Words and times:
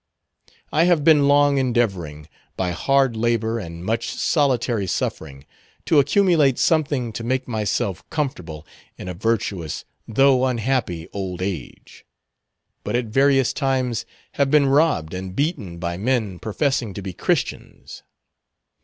"I 0.73 0.85
have 0.85 1.03
been 1.03 1.27
long 1.27 1.59
endeavoring, 1.59 2.27
by 2.57 2.71
hard 2.71 3.15
labor 3.15 3.59
and 3.59 3.85
much 3.85 4.09
solitary 4.09 4.87
suffering, 4.87 5.45
to 5.85 5.99
accumulate 5.99 6.57
something 6.57 7.13
to 7.13 7.23
make 7.23 7.47
myself 7.47 8.03
comfortable 8.09 8.65
in 8.97 9.07
a 9.07 9.13
virtuous 9.13 9.85
though 10.07 10.47
unhappy 10.47 11.07
old 11.13 11.43
age; 11.43 12.03
but 12.83 12.95
at 12.95 13.05
various 13.13 13.53
times 13.53 14.07
have 14.31 14.49
been 14.49 14.65
robbed 14.65 15.13
and 15.13 15.35
beaten 15.35 15.77
by 15.77 15.97
men 15.97 16.39
professing 16.39 16.95
to 16.95 17.03
be 17.03 17.13
Christians. 17.13 18.01